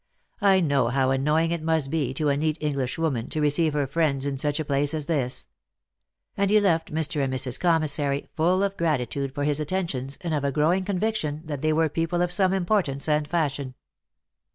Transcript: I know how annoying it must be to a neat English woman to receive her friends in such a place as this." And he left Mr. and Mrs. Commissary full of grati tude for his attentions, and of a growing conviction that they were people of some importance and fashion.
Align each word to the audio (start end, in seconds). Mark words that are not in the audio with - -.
I 0.41 0.61
know 0.61 0.87
how 0.87 1.11
annoying 1.11 1.51
it 1.51 1.61
must 1.61 1.91
be 1.91 2.11
to 2.15 2.29
a 2.29 2.35
neat 2.35 2.57
English 2.59 2.97
woman 2.97 3.29
to 3.29 3.39
receive 3.39 3.73
her 3.73 3.85
friends 3.85 4.25
in 4.25 4.39
such 4.39 4.59
a 4.59 4.65
place 4.65 4.95
as 4.95 5.05
this." 5.05 5.45
And 6.35 6.49
he 6.49 6.59
left 6.59 6.91
Mr. 6.91 7.23
and 7.23 7.31
Mrs. 7.31 7.59
Commissary 7.59 8.27
full 8.35 8.63
of 8.63 8.77
grati 8.77 9.07
tude 9.07 9.35
for 9.35 9.43
his 9.43 9.59
attentions, 9.59 10.17
and 10.21 10.33
of 10.33 10.43
a 10.43 10.51
growing 10.51 10.85
conviction 10.85 11.43
that 11.45 11.61
they 11.61 11.71
were 11.71 11.87
people 11.87 12.23
of 12.23 12.31
some 12.31 12.51
importance 12.51 13.07
and 13.07 13.27
fashion. 13.27 13.75